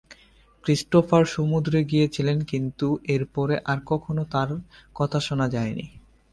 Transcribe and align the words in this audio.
Christopher 0.63 1.23
সমুদ্রে 1.25 1.79
গিয়েছিলেন 1.83 2.37
কিন্তু 2.41 2.87
এর 3.05 3.23
পরে 3.33 3.55
আর 3.65 3.79
কখনও 3.85 4.23
তার 4.31 4.49
কথা 4.95 5.19
শোনা 5.19 5.47
যায়নি। 5.49 5.85